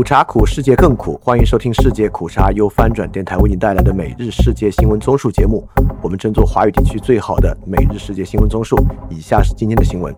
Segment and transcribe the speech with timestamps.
[0.00, 1.20] 苦茶苦，世界更苦。
[1.22, 5.68] 欢迎收听世界苦茶由翻转电台为您带来的每日世界新闻综述节目。
[6.00, 8.82] 我们争做华语地区最好的每日世界新闻综述。
[9.10, 10.16] 以下是今天的新闻。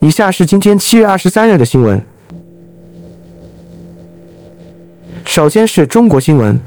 [0.00, 1.98] 以下是今天七月二十三日的新闻。
[5.24, 6.60] 首先是中国新闻。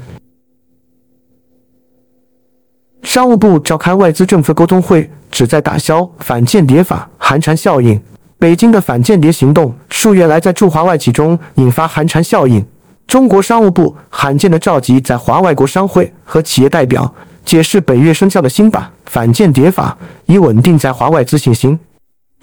[3.04, 7.98] 商务部召开外资政策沟通会，旨在打消反间谍法寒蝉效应。
[8.38, 12.62] 北京的反间谍行动数月来在驻华外企中引发寒蝉效应。
[13.06, 21.78] 中国商务部罕见地召集在华外国商会和企业代表，解释本月生效的新版反间谍法，以稳定在华外资信心。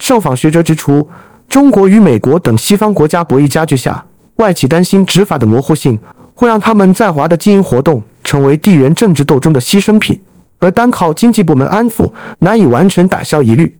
[0.00, 1.08] 受访学者指出，
[1.48, 4.04] 中国与美国等西方国家博弈加剧下，
[4.36, 5.96] 外企担心执法的模糊性
[6.34, 10.20] 会让他们在华的经营活动成为地缘政治斗争的牺牲品。
[10.58, 13.78] 而单靠经济部门安抚难以完全打消疑虑。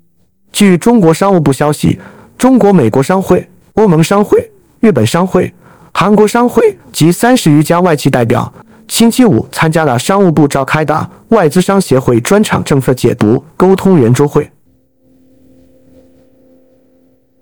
[0.52, 1.98] 据中国商务部消息，
[2.36, 4.50] 中国美国商会、欧盟商会、
[4.80, 5.52] 日本商会、
[5.92, 8.52] 韩国商会及三十余家外企代表
[8.86, 14.50] 星期五参加了商务部召开的外资商协会专场政策解读沟通圆桌会。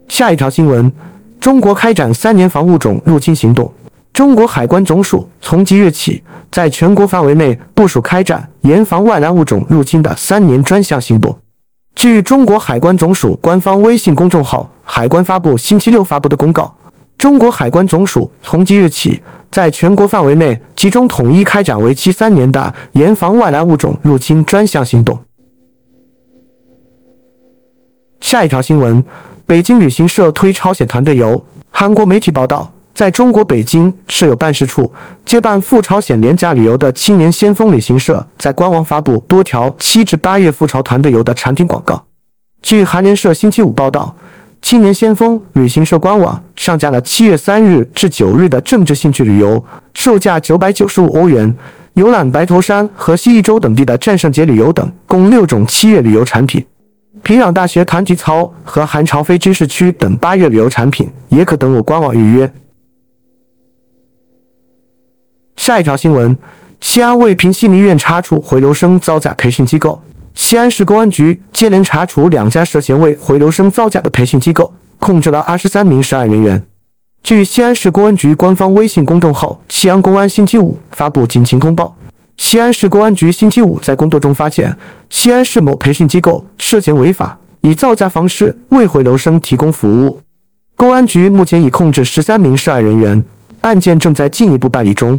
[0.06, 0.92] 下一条新闻：
[1.40, 3.72] 中国开展三年防物种入侵行动。
[4.12, 11.36] 中国海关总署从即日起，在全国范围内部署开展严防外来物种入侵的三年专项行动。
[11.94, 16.74] 据中国海关总署官方微信公众号“海关”发布星期六发布的公告，
[17.18, 25.18] 中国海关总署从即日起，在全国范围内集中统一开展为期三年的严防外来物种入侵专项行动。
[28.20, 29.04] 下一条新闻：
[29.44, 31.44] 北京旅行社推朝鲜团队游。
[31.70, 32.72] 韩国媒体报道。
[33.00, 34.92] 在中国北京设有办事处，
[35.24, 42.04] 接办赴朝鲜廉价旅游的青年先锋旅行社在官网发布多条七至八月赴朝团队游的产品广告。
[42.60, 44.14] 据韩联社星期五报道，
[44.60, 51.56] 青年先锋旅行社官网上架了七月三日至九日的政治兴趣旅游，售价九百九十五欧元，
[51.94, 56.62] 游览白头山和西义州等地的战胜节旅游等共六种七月旅游产品。
[57.22, 62.52] 平壤大学团体操和韩朝飞知识区等八月旅游产品也可登录官网预约。
[65.70, 66.36] 下一条新闻：
[66.80, 70.02] 西安未平西医院查处回流生造假培训机构。
[70.34, 76.60] 西安市公安局接连查处两家涉嫌为回流生造假的培训机构，控制了二十三名涉案人员。
[77.22, 81.96] 据西安市公安局官方微信公众号“西安公安”星期五发布警情通报，
[82.36, 84.76] 西安市公安局星期五在工作中发现，
[85.08, 90.20] 西安市某培训机构涉嫌违法，以造假方式为回流生提供服务。
[90.74, 93.24] 公安局目前已控制十三名涉案人员，
[93.60, 95.16] 案件正在进一步办理中。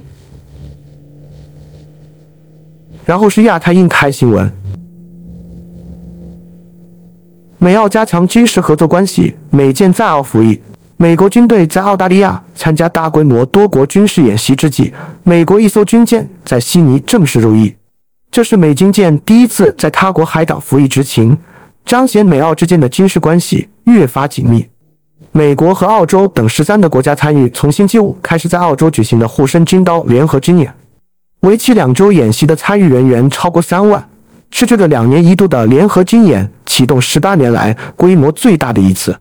[3.06, 4.52] 然后是亚太印太新闻，
[7.58, 10.62] 美澳加强军事合作关系，美舰在澳服役。
[10.98, 17.76] 美国军队在澳大利亚参加大规模多国军事演习之际，美国一艘军舰在悉尼正式入役，
[18.30, 21.36] 这是美军舰第一次在他国海岛服役执勤，
[21.84, 24.68] 彰显美澳之间的军事关系越发紧密。
[25.32, 30.72] 美国和澳洲等十三个国家参与从星期五开始在澳洲举行的护身军刀联合军演。
[31.41, 34.07] 为期两周演习的参与人员超过三万，
[34.52, 39.18] 是这个两年一度的联合军演启动十八年来规模最大的一次。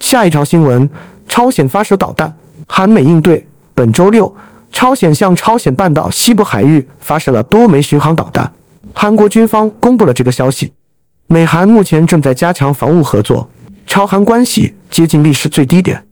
[0.00, 0.90] 下一条新闻：
[1.28, 3.46] 朝鲜发射导弹，韩美应对。
[3.74, 4.34] 本周六，
[4.72, 8.52] 朝鲜向朝鲜半岛西部海域发射了多枚巡航导弹，
[8.92, 10.72] 韩国军方公布了这个消息。
[11.28, 13.48] 美韩目前正在加强防务合作，
[13.86, 16.04] 朝韩关系接近历史最低点。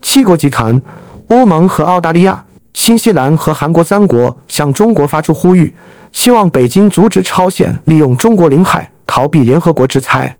[0.00, 0.80] 七国集团、
[1.28, 2.42] 欧盟和澳大利亚。
[2.74, 5.72] 新西兰和韩国三国向中国发出呼吁，
[6.12, 10.36] 希望北京阻止朝鲜利用中国领海逃避联合国制裁。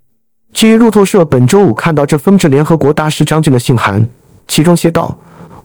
[0.52, 4.04] 据路透社本周五看到这封致联合国大使张俊的信函，
[4.48, 5.16] 其中写道：“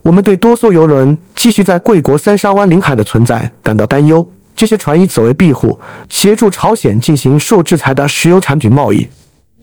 [0.02, 4.26] 我们对多艘油轮继续在贵国三沙湾领海的存在感到担忧。
[4.54, 9.06] 这些船以此为庇护，协助朝鲜进行受制裁的石油产品贸易。”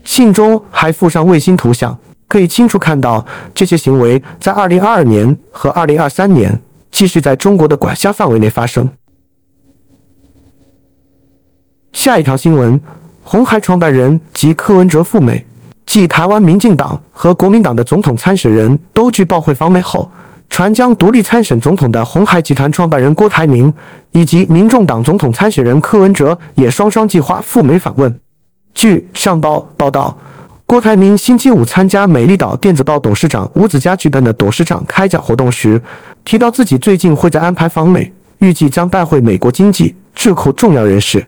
[0.04, 6.60] 信中还附上卫星图像，可以清楚看到这些行为在2022年和2023年。
[6.90, 8.88] 继续在中国的管辖范围内发生。
[11.92, 12.80] 下一条新闻：
[13.22, 15.44] 红海创办人及柯文哲赴美，
[15.86, 20.10] 继台湾民进党和国民党的总统参选人都据报会访美后，
[20.48, 23.72] 传将独立参选总统的红海集团创办人郭台铭
[24.12, 28.20] 以及民众党总统参选人柯文哲也双双计划赴美访问。
[28.74, 30.16] 据上报报道。
[30.68, 35.80] 郭台铭星期五参加美丽岛电子报董事长吴子嘉举办的董事长开讲活动时，
[36.28, 41.26] 提到自己最近会在安排访美，预计将拜会美国经济、智库重要人士。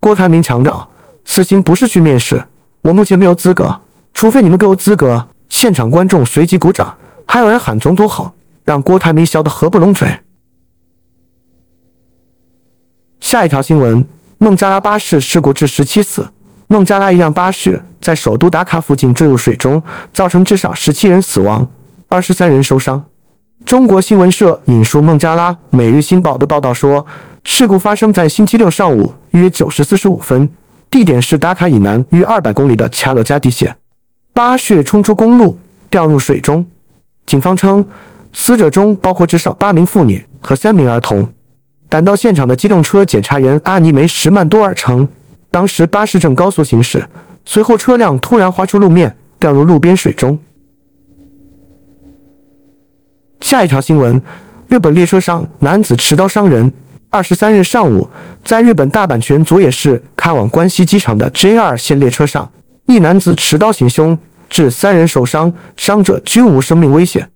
[0.00, 0.90] 郭台铭强调，
[1.24, 2.44] 此行不是去面试，
[2.80, 3.80] 我目前没有资格，
[4.12, 5.28] 除非你们给我资格。
[5.48, 6.92] 现场观众随即鼓掌，
[7.24, 8.34] 还有人喊总统好，
[8.64, 10.08] 让郭台铭笑得合不拢嘴。
[13.20, 14.04] 下一条新闻：
[14.38, 16.28] 孟加拉巴士事故致十七死。
[16.66, 19.80] 孟加拉一辆巴士在首都达卡附近坠入水中，
[20.12, 21.70] 造成至少十七人死亡，
[22.08, 23.04] 二十三人受伤。
[23.64, 27.04] 中国新闻社引述孟加拉《每日新报》的报道说，
[27.44, 30.48] 事故发生在星期六上午约九时四十五分，
[30.90, 33.74] 地点是达卡以南约二百公里的恰勒加地县。
[34.34, 36.64] 巴士冲出公路，掉入水中。
[37.26, 37.84] 警方称，
[38.32, 41.26] 死者中包括至少八名妇女和三名儿童。
[41.88, 45.06] 赶到现场的机动车检查员阿尼梅什曼多尔称。
[45.50, 47.06] 当时巴士正高速行驶，
[47.44, 50.38] 随后车辆突然滑出路面，掉入路边水中。
[53.42, 54.22] 下一条新闻：
[54.68, 56.72] 日本列车上男子持刀伤人。
[57.10, 58.08] 二十三日上午，
[58.42, 62.50] 在日本大阪泉佐野市开往关西机场的 JR 线列车上，
[62.86, 64.16] 一男子持刀行凶，
[64.48, 67.28] 致三人受伤，伤者均无生命危险。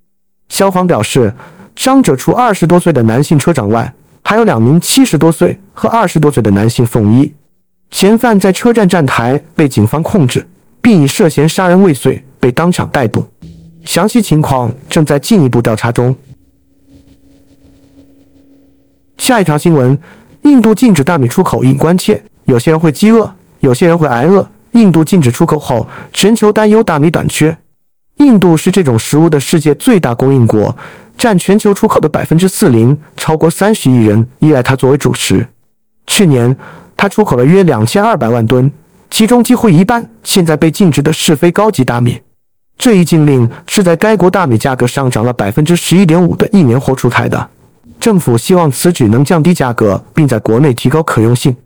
[0.49, 1.35] 消防表示，
[1.75, 3.93] 伤者除二十多岁的男性车长外，
[4.23, 7.35] 还有两名七十多岁和二十多岁的男性送医。
[7.91, 10.47] 嫌犯在车站站台被警方控制，
[10.81, 13.29] 并以涉嫌杀人未遂被当场逮捕。
[13.87, 16.15] 详细情况正在进一步调查中。
[19.17, 19.99] 下一条新闻：
[20.43, 24.47] 印度禁止大米出口引关切，有些人会饥饿，有些人会挨饿。
[24.73, 27.57] 印度禁止出口后，全球担忧大米短缺。
[28.19, 30.77] 印度是这种食物的世界最大供应国，
[31.17, 35.49] 占全球出口的百分之四零，超过三十亿人依赖它作为主食。
[36.07, 36.55] 去年。
[36.99, 38.73] 它出口了约两千二百万吨，
[39.11, 42.19] 其中几乎一半现在被禁止的是非高级大米。
[42.79, 47.49] 这一禁令是在该国大米价格上涨了百分之十一点五的一年后出台的。
[47.99, 51.57] 政府希望此举能降低价格，并在国内提高可用性。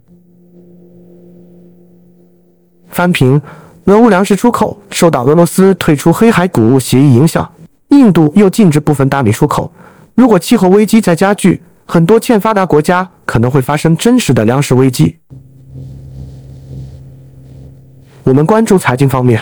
[2.89, 3.41] 翻评：
[3.85, 7.51] 俄乌粮食出口受到俄罗斯退出黑海谷物协议影响，
[7.89, 9.71] 印度又禁止部分大米出口。
[10.15, 15.17] 如果气候危机再加剧，很多欠发达国家可能会发生真实的粮食危机。
[18.23, 19.41] 我们关注财经方面，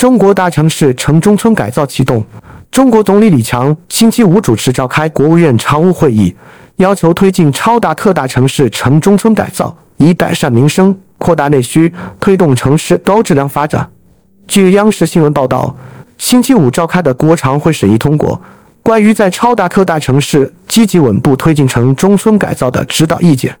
[0.00, 2.24] 中国大城市城中村改造启动。
[2.70, 6.34] 中国总理李强星期五主持召开国务院常务会议，
[6.76, 13.86] 要求推进超大特大城市城中村改造，以改善民生、扩大内需、推动城市高质量发展。
[14.48, 15.76] 据央视新闻报道，
[16.16, 18.40] 星期五召开的国常会审议通过。
[18.82, 23.54] 关于在超大特大城市积极稳步推进城中村改造的指导意见，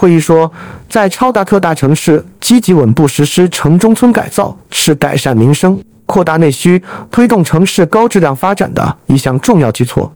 [0.00, 0.50] 会议说，
[0.88, 10.10] 在超大特大城市积极稳步实施城中村改造是改善民生、扩大内需、推动城市高质量发展的一项重要举措。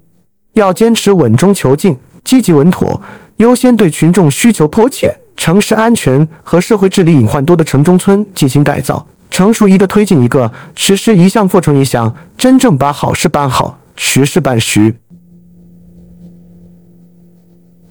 [0.54, 1.94] 要坚持稳中求进，
[2.25, 2.98] 积极稳妥，
[3.36, 13.78] 优先对群众需求迫切、城市安全和社会治理隐患多的城中村进行改造，成熟一个推进一个，实施一项做成一项，真正把好事办好。
[13.96, 14.94] 实事办实。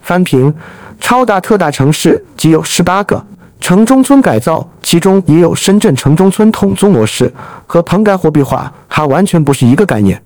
[0.03, 0.53] 翻平，
[0.99, 3.25] 超大特大城市即有十八个
[3.59, 7.33] 城中村改造，其中也有深圳城中村统租模式
[7.65, 10.21] 和棚改货币化，还完全不是一个概念。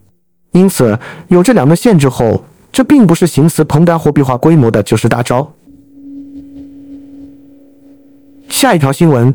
[0.52, 0.98] 因此，
[1.28, 5.48] 有这两个限制后，这并不是形似棚改货币化规模的就是大招。
[8.50, 9.32] 下一条新闻：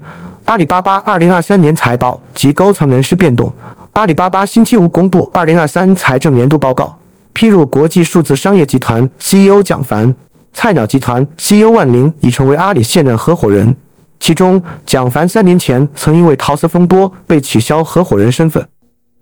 [0.46, 3.52] 阿里巴巴二零二三年财报及高层人事变动。
[3.92, 6.99] 阿里巴巴星期五公布二零二三财政年度报告，
[7.34, 10.12] 披露国际数字商业集团 CEO 蒋凡、
[10.52, 13.75] 菜鸟集团 CEO 万林已成为阿里现任合伙人。
[14.21, 18.64] 其中，蒋凡三年前曾因为桃色风波被取消合伙人身份。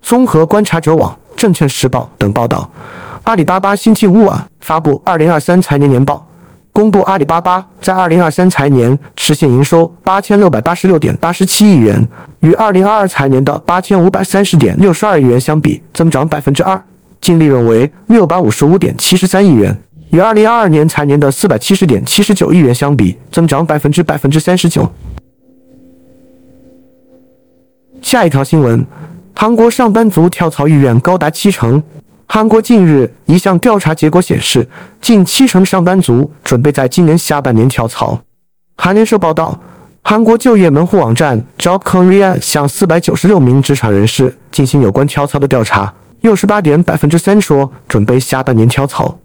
[0.03, 2.71] 综合观察者网、证券时报等报道，
[3.25, 6.27] 阿里巴巴星期五晚发布二零二三财年年报。
[6.73, 12.07] 公布阿里巴巴在二零二三财年实现营收八千六百八十六点八十七亿元，
[12.41, 16.79] 与二零二二财年的八千五百三十点六十二亿元相比，增长百分之二；
[17.21, 19.77] 净利润为六百五十五点七十三亿元，
[20.11, 24.91] 与二零二二年财年的四百七十点七十九亿元相比，增长百分之百分之三十九。
[28.03, 28.85] 下一条新闻：
[29.37, 31.81] 韩国上班族跳槽意愿高达七成。
[32.27, 34.69] 韩国近日一项调查结果显示，
[35.01, 38.21] 近七成上班族准备在今年下半年跳槽。
[38.79, 39.61] 韩联社报道，
[40.03, 49.20] 韩国就业门户网站 Job Korea 向四百九十六名职场人士进行有关跳槽的调查，六十八点百分之三说准备下半年跳槽。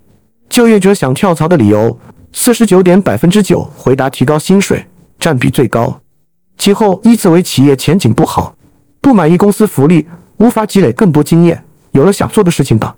[0.50, 2.00] 就业者想跳槽的理由，
[2.32, 4.86] 四十九点百分之九回答提高薪水，
[5.20, 6.00] 占比最高。
[6.58, 8.56] 其后依次为企业前景不好、
[9.02, 11.64] 不满意公司福利、无法积累更多经验。
[11.92, 12.94] 有了想做的事情等。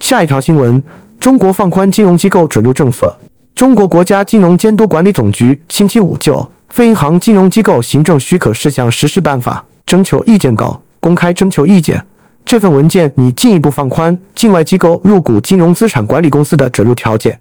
[0.00, 0.82] 下一条新闻：
[1.18, 3.16] 中国放宽金融机构准入政策。
[3.54, 6.34] 中国国家金融监督管理总局星期五就
[6.68, 12.04] 《非银行金融机构行政许可事项实施办法》征求意见稿公开征求意见。
[12.44, 17.38] 这份文件拟进一步放宽境外机构入股金融资产管理公司的准入条件。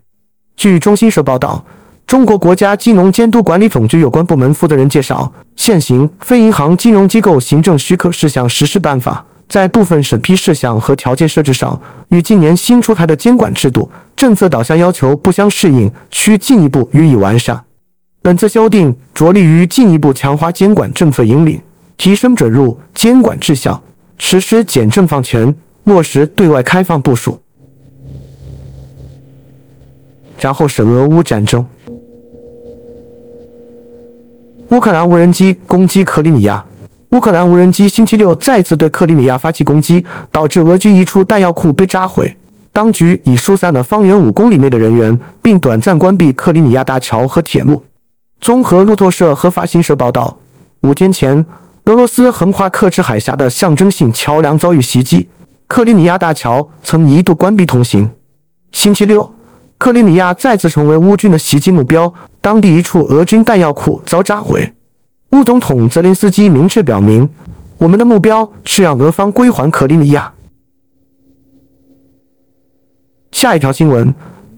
[0.55, 1.63] 据中新社报道，
[2.07, 11.79] 中国国家金融监督管理总局有关部门负责人介绍，现行《非银行金融机构行政许可事项实施办法》在部分审批事项和条件设置上，
[12.09, 17.61] 与近年新出台的监管制度、政策导向要求不相适应，需进一步予以完善。
[18.21, 21.59] 本次修订着力于进一步强化监管政策引领，
[21.97, 23.81] 提升准入监管质效。
[24.23, 25.53] 实施简政放权，
[25.85, 27.41] 落实对外开放部署。
[30.39, 31.65] 然后是俄乌战争，
[34.69, 36.63] 乌克兰无人机攻击克里米亚。
[37.09, 42.33] 乌克兰无人机星期六再次对克里米亚发起攻击，导致俄军一处弹药库被炸毁。
[42.71, 47.83] 当局已疏散了方圆五公里内的人员，并短暂关闭克里米亚大桥和铁路。
[48.39, 50.37] 综合路透社和法新社报道，
[50.81, 51.43] 五天前。
[51.85, 55.27] 俄罗斯横跨克制海峡的象征性桥梁遭遇袭击，
[55.67, 58.07] 克里米亚大桥曾一度关闭通行。
[58.71, 59.33] 星期六，
[59.79, 64.73] 克里米亚再次成为乌军的袭击目标，当地一处俄军弹药库遭炸毁。
[65.31, 67.27] 乌总统泽连斯基明确表明
[67.79, 70.31] ：“我们的目标是让俄方归还克里米亚。”
[73.31, 74.13] 下一条新闻：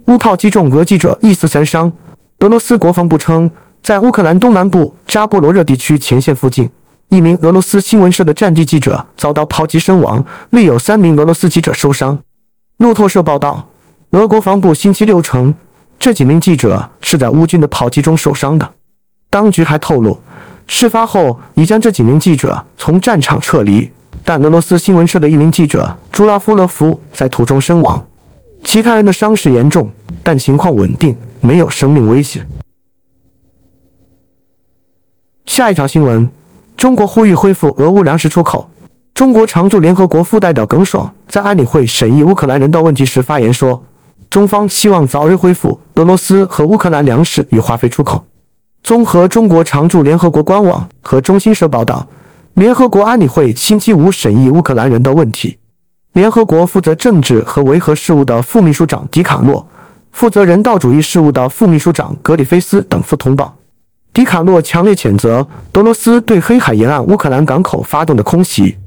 [0.07, 1.93] 乌炮击中俄记者，一死三伤。
[2.39, 3.49] 俄罗斯国防部称，
[3.81, 6.69] 在乌克兰东南部扎波罗热地区前线附近。
[7.13, 12.17] 一名俄罗斯新闻社的战地记者遭到炮击身亡，另有三名俄罗斯记者受伤。
[12.77, 13.69] 路透社报道，
[14.09, 15.53] 俄国防部星期六称，
[15.99, 18.67] 这几名记者是在乌军的炮击中受伤的。
[19.29, 20.19] 当局还透露，
[20.65, 23.91] 事发后已将这几名记者从战场撤离，
[24.25, 28.03] 但俄罗斯新闻社的一名记者朱拉夫勒夫在途中身亡，
[28.63, 29.87] 其他人的伤势严重，
[30.23, 32.43] 但情况稳定，没有生命危险。
[35.45, 36.27] 下一条新闻。
[36.83, 38.69] 中国呼吁恢复俄乌粮食出口。
[39.13, 43.81] 中国常驻联合国副代表耿爽在安理会审议乌克兰人道问题时发言说
[44.29, 48.25] ：“中方希望早日恢复俄罗斯和乌克兰粮食与化肥出口。”
[48.83, 52.05] 综合中国常驻联合国官网和中新社报道，
[52.55, 55.57] 联合国安理会星期五审议乌克兰人道问题。
[56.11, 59.65] 联合国负责政治和维和事务的副秘书长迪卡诺、
[60.11, 63.55] 负责人道主义事务的副秘书长格里菲斯等赴通报。
[64.13, 68.77] 迪卡诺强烈谴责俄罗斯对黑海沿岸乌克兰港口发动的空袭。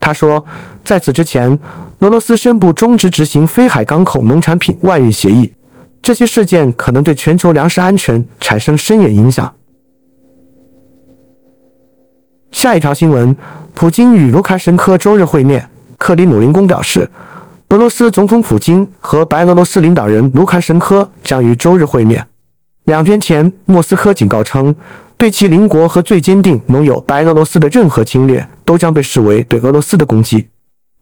[0.00, 0.42] 他说，
[0.82, 1.58] 在此之前，
[1.98, 5.52] 俄罗斯宣布终止执行黑海港口农产品外运协议，
[6.00, 9.54] 这些事件可能对全球粮食安全产生深远影响。
[12.50, 13.36] 下一条新闻：
[13.74, 15.68] 普京与卢卡申科周日会面。
[15.98, 17.10] 克里姆林宫表示，
[17.68, 22.26] 俄罗斯总统普京和白俄罗斯领导人卢卡申科将于周日会面。
[22.84, 24.74] 两天前，莫斯科警告称，
[25.16, 30.48] 对其邻国和最坚定盟友白俄罗斯的任何侵略都将被视为对俄罗斯的攻击。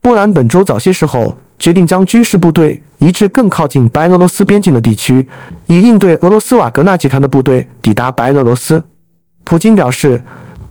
[0.01, 5.27] 波兰本周早些时候决定将军事部队移至更靠近白俄罗斯边境的地区，
[5.67, 8.83] 以应对俄罗斯瓦格纳集团的部队抵达白俄罗斯。
[9.45, 10.23] 普京表示，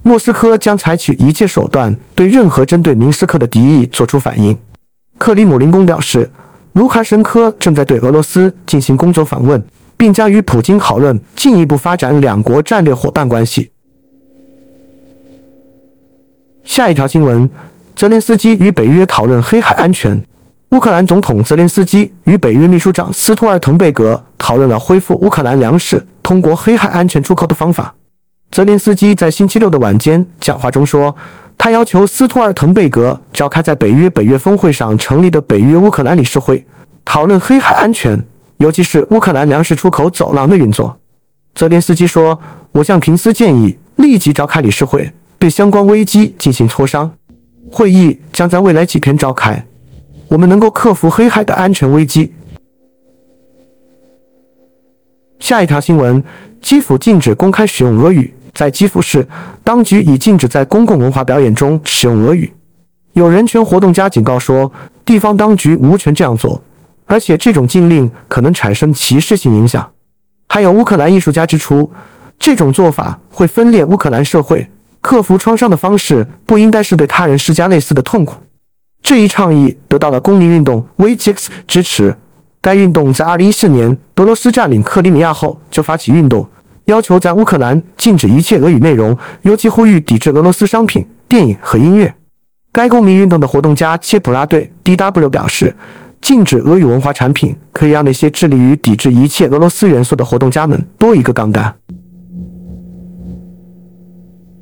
[0.04, 4.58] 莫斯科将采取一切手段对任何针对明斯克的敌意作出反应。
[5.18, 6.30] 克里姆林宫表示，
[6.74, 9.62] 卢卡申科正在对俄罗斯进行工作访问。
[9.98, 13.72] 并将与普京讨论进一步发展两国战略伙伴关系。
[16.64, 17.50] 下一条新闻：
[17.96, 20.22] 泽连斯基与北约讨论黑海安全。
[20.72, 27.96] 乌克兰总统泽连斯基与北约秘书长斯托尔滕贝格讨论了恢复乌克兰粮食通过黑海安全出口的方法。
[28.52, 31.16] 泽连斯基在星期六的晚间讲话中说，
[31.58, 36.66] 他要求斯托尔滕贝格召开在北约北约峰会上成立的北约乌克兰理事会，
[37.06, 38.22] 讨论黑海安全。
[38.58, 40.98] 尤其是乌克兰粮食出口走廊的运作，
[41.54, 42.40] 泽连斯基说
[42.74, 47.12] ：“我向平斯建议立即召开理事会，对相关危机进行磋商。
[47.72, 49.66] 会议将在未来几天召开。
[50.28, 52.34] 我们能够克服黑海的安全危机。”
[55.40, 56.24] 下一条新闻：
[56.62, 58.34] 基辅禁止公开使用俄语。
[58.56, 59.28] 在基辅市，
[59.64, 62.52] 当局已禁止在公共文化表演中使用俄语。
[63.14, 64.72] 有人权活动家警告说，
[65.06, 66.60] 地方当局无权这样做。
[67.08, 69.90] 而且这种禁令可能产生歧视性影响。
[70.50, 71.92] 还有乌克兰艺术家指出，
[72.38, 74.70] 这种做法会分裂乌克兰社会。
[75.02, 78.36] 克服创伤的方式不应该是对他人施加类似的痛苦。
[79.02, 82.16] 这一倡议得到了公民运动 v j x 支持。
[82.60, 86.46] 该运动在2014年俄罗斯占领克里米亚后就发起运动，
[86.86, 92.14] 要求在乌克兰禁止一切俄语内容，尤其呼吁抵制俄罗斯商品、电影和音乐。
[92.74, 95.74] 该公民运动的活动家切普拉对 DW 表示。
[96.22, 101.74] 禁止俄语文化产品，可以让那些致力于抵制一切俄罗斯元素的活动家们多一个杠杆。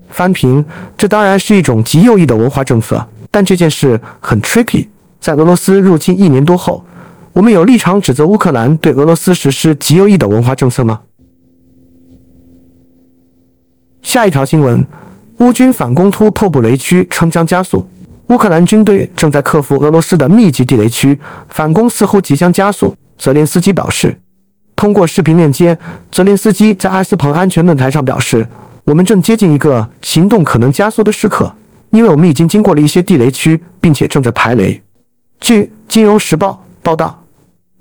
[0.10, 0.64] 翻评，
[0.96, 4.88] 这当然是一种极右翼的文化政策，但这件事很 tricky。
[5.20, 6.86] 在俄罗斯入侵一年多后，
[7.34, 11.02] 我们有立场指责乌克兰对俄罗斯实施极右翼的文化政策吗？
[14.02, 14.86] 下一条新闻：
[15.40, 17.86] 乌军反攻突破布雷区，称将加速。
[18.28, 22.96] 乌克兰军队正在克服俄罗斯的密集地雷区，反攻似乎即将加速。
[23.18, 24.18] 泽连斯基表示。
[24.76, 25.78] 通过视频链接，
[26.12, 28.46] 泽连斯基在阿斯彭安全论坛上表示
[28.84, 31.52] ：“我们正接近一个行动可能加速的时刻，
[31.92, 34.82] 因为我们已经经过了一些地雷区，并且正在排雷。”
[35.40, 37.24] 据《金融时报》报道，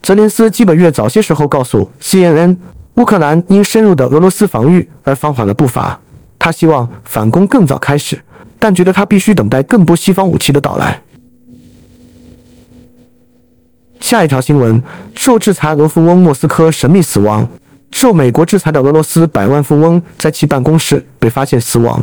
[0.03, 2.57] 泽连斯基本月早些时候告诉 CNN，
[2.95, 5.99] 乌克兰因深入的俄罗斯防御而放缓了步伐。
[6.39, 8.23] 他希望反攻更早开始。
[8.65, 10.99] 但觉得他必须等待更多西方武器的到来。
[14.01, 14.83] 下一条新闻：
[15.15, 17.47] 受制裁俄富翁莫斯科神秘死亡。
[17.91, 22.03] 受美国制裁的俄罗斯百万富翁在其办公室被发现死亡。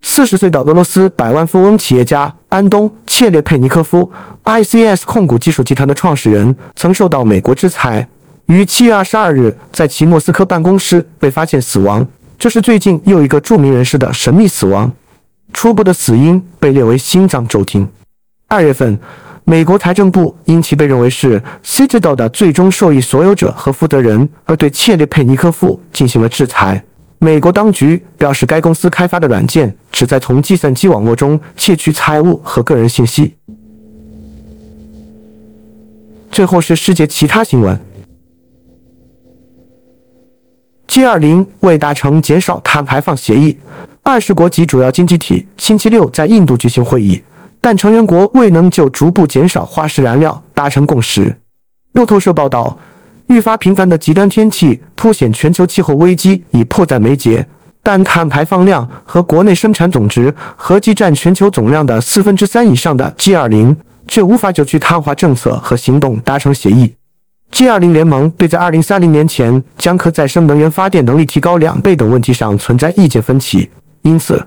[0.00, 4.10] 四十岁的俄罗斯百万富翁企业家安东·切列佩尼科夫
[4.42, 8.08] （ICS 控股技术集团的创始人）曾受到美国制裁，
[8.46, 12.04] 于七月二十二日在其莫斯科办公室被发现死亡。
[12.36, 14.92] 这是最近又一个著名人士的神秘死亡。
[15.52, 17.88] 初步的死因被列为心脏骤停。
[18.48, 18.98] 二月份，
[19.44, 26.82] 美国财政部因其被认为是 Citadel 的最终受益所有者和负责人，而对切列佩尼科夫进行了制裁。
[27.18, 33.36] 美国当局表示，该公司开发的软件旨在从计算机网络中窃取财务和个人信息。
[36.30, 37.78] 最后是世界其他新闻
[40.88, 43.58] ：G20 未达成减少碳排放协议。
[44.04, 47.22] 二十国及主要经济体星期六在印度举行会议，
[47.60, 51.34] 但成员国未能就逐步减少化石燃料达成共识。
[51.92, 52.76] 路透社报道，
[53.28, 57.46] 愈发频繁的极端天气凸显全球气候危机已迫在眉睫，
[57.80, 63.76] 但碳排放量和国内生产总值合计占全球总量的四分之三以上的 G20
[64.08, 66.92] 却无法就去碳化政策和行动达成协议。
[67.52, 73.70] G20 联盟对在2030年前将可再生能源发电能力提高两倍等问题上存在意见分歧。
[74.02, 74.44] 因此，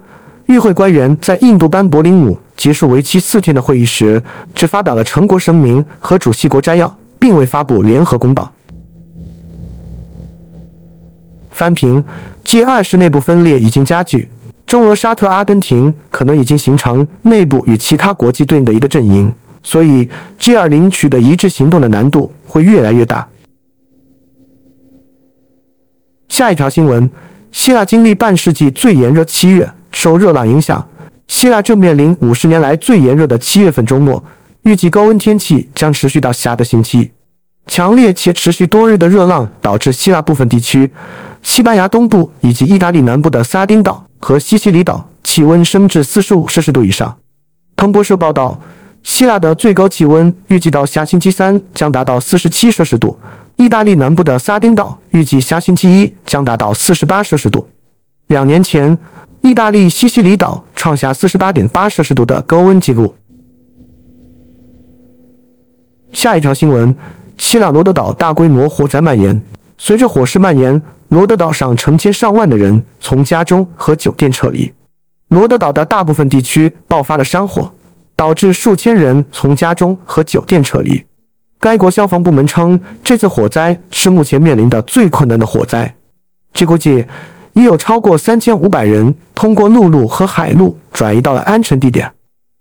[0.48, 4.22] 与会官员在印度班伯林姆结束为期四天的会议时，
[4.54, 8.52] 只发表了成果声明和主席国摘要，并未发布联合公报。
[11.52, 12.04] 翻评
[12.44, 14.28] ：G20 内部分裂已经加剧，
[14.66, 23.26] 中俄沙特阿根廷可能已经形成内部与其他国际对应的一个阵营，所以 G20 取得一致行动的难度会越来越大。
[26.28, 27.10] 下一条新闻。
[27.56, 30.86] 希腊经历半世纪最炎热七月，受热浪影响，
[31.30, 34.22] 希腊正面临五十年来最炎热的七月份周末。
[34.64, 37.10] 预计高温天气将持续到下个星期。
[37.66, 40.92] 强烈且持续多日的热浪导致希腊部分地区、
[41.42, 47.18] 西班牙东部以及意大利南部的撒丁岛和西西里岛气温升至四十五摄氏度以上。
[47.78, 48.60] 彭博社报道，
[49.02, 53.18] 希腊的最高气温预计到下星期三将达到四十七摄氏度。
[53.58, 57.68] 意大利南部的撒丁岛预计下星期一将达到四十八摄氏度。
[58.28, 58.98] 两年前，
[59.42, 63.16] 意大利西西里岛创下四十八点八摄氏度的高温纪录。
[66.12, 66.94] 下一条新闻：
[67.38, 69.42] 希腊罗德岛大规模火灾蔓延。
[69.78, 74.74] 随着火势蔓延，罗德岛上成千上万的人从家中和酒店撤离。
[75.30, 77.72] 罗德岛的大部分地区爆发了山火，
[78.16, 81.06] 导致数千人从家中和酒店撤离。
[81.60, 85.96] 该国消防部门称，这次火灾是目前面临的最困难的火灾。
[86.54, 87.06] 据估计，
[87.54, 92.12] 已有超过三千五百人通过陆路和海路转移到了安全地点。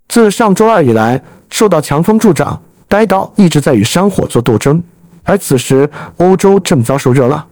[0.09, 4.83] 自上周二以来，受到强风助长，该岛一直在与山火做斗争。
[5.23, 7.47] 而此时，欧洲正遭受热浪。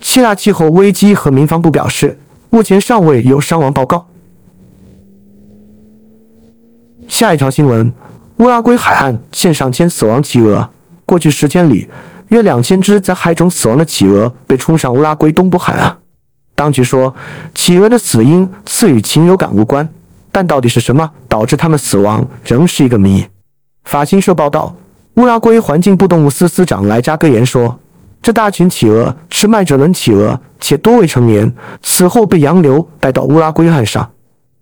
[0.00, 2.18] 希腊气候危机和民防部表示，
[2.50, 4.06] 目前尚未有伤亡报告。
[7.06, 7.92] 下一条新闻：
[8.36, 10.70] 乌拉圭海岸现上千死亡企鹅。
[11.10, 11.88] 过去十天里，
[12.28, 15.98] 约两千只在海中死亡的企鹅被冲上乌拉圭东部海岸。
[16.54, 17.12] 当局说，
[17.52, 19.88] 企鹅的死因似与禽流感无关，
[20.30, 23.26] 但到底是什么导致它们死亡，仍是一个谜。
[23.82, 24.76] 法新社报道，
[25.14, 27.80] 乌拉圭环境部动物司司长莱扎戈言说
[28.22, 34.08] ：“这大群企鹅是麦哲伦企鹅，且多未成年，死后被洋流带到乌拉圭岸上。”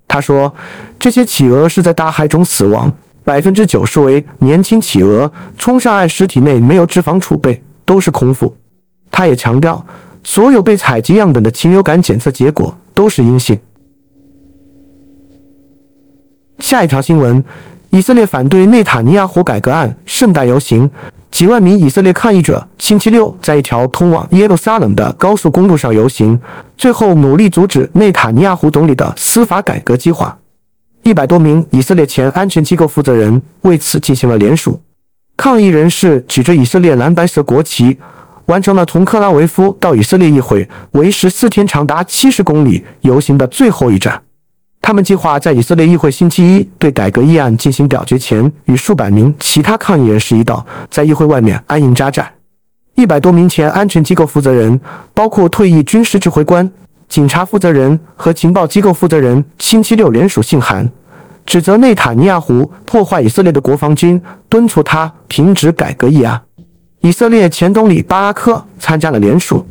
[0.08, 0.54] 他说
[0.98, 2.90] ：“这些企鹅是在大海中死亡。”
[3.28, 8.56] 百分之九十为年轻企鹅，冲上岸时体内没有脂肪储备，都是空腹。
[9.10, 9.84] 他也强调，
[10.24, 13.58] 所有被采集样本的禽流感检测结果都是阴性。
[16.60, 17.44] 下一条新闻：
[17.90, 20.90] 以色列反对内塔尼亚胡改革案盛大游行，
[21.30, 26.40] 几万名以色列抗议者星期六在一条通往耶路撒冷的高速公路上游行，
[26.78, 30.34] 最后努力阻止内塔尼亚胡总理的司法改革计划。
[31.02, 34.80] 一百多名以色列前安全机构负责人为此进行了联署。
[35.36, 37.96] 抗议人士举着以色列蓝白色国旗，
[38.46, 44.20] 完成了从克拉维夫到以色列议会为时四天、长达七十公里游行的最后一站。
[44.80, 52.32] 他们计划在以色列议会星期一对改革议案进行表决前，与数百名其他抗议人士一道在议会外面安营扎寨。
[52.94, 54.80] 一百多名前安全机构负责人，
[55.14, 56.68] 包括退役军事指挥官、
[57.08, 60.88] 警察负责人和情报机构负责人，星期六联署信函。
[61.46, 66.40] 指责内塔尼亚胡破坏以色列的国防军，敦促他停止改革议案。
[67.00, 69.66] 以色列前总理巴拉克参加了联署。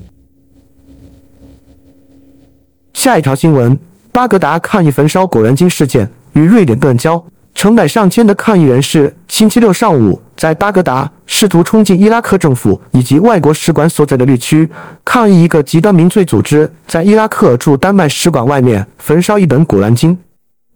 [2.94, 3.78] 下一条新闻：
[4.12, 7.24] 巴格达抗议焚烧《古兰经》事件与瑞典断交。
[7.54, 14.70] 成百上千的抗议人士星期六上午在巴格达试图冲进伊拉克政府以及外国使馆所在的绿区，
[15.04, 20.16] 抗议一个极端民粹组织在伊拉克驻丹麦使馆外面焚烧一本《古兰经》。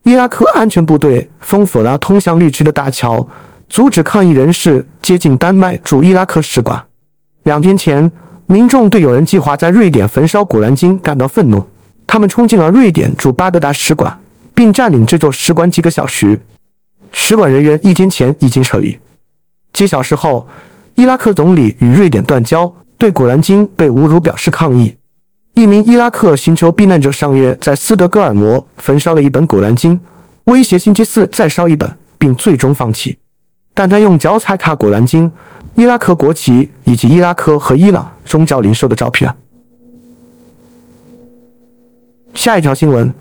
[0.03, 3.25] 伊拉克安全部队封锁了通向绿区的大桥，
[3.69, 6.83] 阻止抗议人士接近丹麦驻伊拉克使馆。
[7.43, 8.11] 两天前，
[8.47, 11.63] 民众对有人计划在瑞典焚烧《古兰经》感到愤怒，
[12.07, 14.19] 他们冲进了瑞典驻巴格达使馆，
[14.55, 16.39] 并占领这座使馆几个小时。
[17.11, 18.97] 使馆人员一天前已经撤离。
[19.73, 20.47] 几小时后，
[20.95, 24.95] 伊拉克总理与瑞典断交，对《古兰经》被侮辱表示抗议。
[25.53, 29.97] 一名伊拉克寻求避难者上月在斯德哥尔摩焚烧了一本《古兰经》，
[30.45, 33.17] 威胁星期四再烧一本，并最终放弃。
[33.73, 35.29] 但他用脚踩踏《古兰经》、
[35.75, 39.33] 伊拉克国旗以及伊拉克和伊朗宗教领袖的照片。
[42.33, 43.13] 下一条新闻：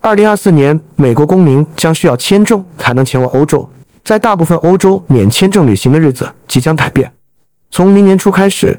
[0.00, 3.68] 二零二四年，美国公民将需要签证才能前往欧洲。
[4.04, 7.12] 在大部分欧洲，免签证旅行的日子即将改变。
[7.70, 8.78] 从明年初开始。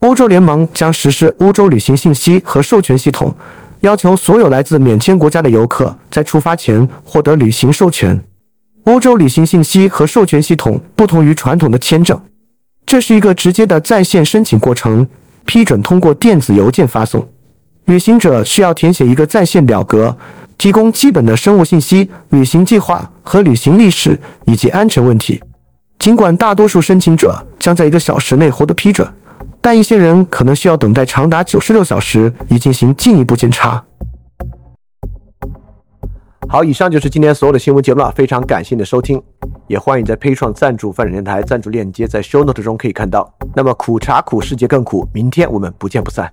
[0.00, 3.34] 欧洲联盟将实施欧洲旅行信息和授权系统，
[3.80, 8.22] 要求所有来自免签国家的游客在出发前获得旅行授权。
[8.82, 12.20] 欧洲旅行信息和授权系统不同于传统的签证，
[12.84, 15.08] 这是一个直接的在线申请过程，
[15.46, 17.26] 批准通过电子邮件发送。
[17.86, 20.14] 旅行者需要填写一个在线表格，
[20.56, 25.42] 提供基本的生物信息、旅行计划和旅行历史以及安全问题。
[25.98, 29.08] 尽管大多数申请者将在一个小时内获得批准。
[29.60, 33.82] 但一些人可能需要等待长达九十六小时以进行进一步检查。
[36.46, 39.22] 好，以上就是今天所有的新闻节目了，非常感谢你的收听，
[39.66, 43.34] 也欢迎在 p a 创赞助范展电台赞助链接在 Show Note 中可以看到。
[43.54, 46.30] 那么苦茶苦，世界更苦，明天我们不见不散。